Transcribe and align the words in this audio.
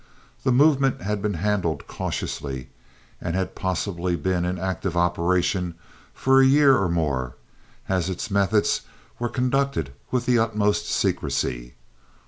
The 0.43 0.51
movement 0.51 1.03
had 1.03 1.21
been 1.21 1.35
handled 1.35 1.85
cautiously, 1.85 2.69
and 3.21 3.35
had 3.35 3.53
possibly 3.53 4.15
been 4.15 4.45
in 4.45 4.57
active 4.57 4.97
operation 4.97 5.75
for 6.11 6.41
a 6.41 6.45
year 6.47 6.75
or 6.75 6.89
more, 6.89 7.35
as 7.87 8.09
its 8.09 8.31
methods 8.31 8.81
were 9.19 9.29
conducted 9.29 9.93
with 10.09 10.25
the 10.25 10.39
utmost 10.39 10.87
secrecy. 10.89 11.75